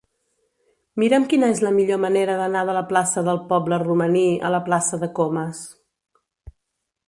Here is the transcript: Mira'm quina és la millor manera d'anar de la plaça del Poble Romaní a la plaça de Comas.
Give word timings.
Mira'm 1.03 1.27
quina 1.33 1.49
és 1.55 1.61
la 1.67 1.71
millor 1.75 1.99
manera 2.07 2.39
d'anar 2.41 2.65
de 2.71 2.75
la 2.79 2.83
plaça 2.93 3.25
del 3.29 3.41
Poble 3.53 3.81
Romaní 3.87 4.27
a 4.49 4.53
la 4.59 4.65
plaça 4.71 5.03
de 5.07 5.13
Comas. 5.21 5.65